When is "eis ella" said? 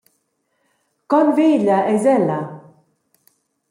1.91-2.39